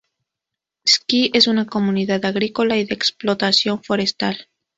[0.89, 4.47] Ski es una comunidad agrícola y de explotación forestal.